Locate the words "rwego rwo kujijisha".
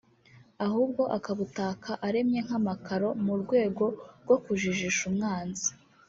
3.41-5.01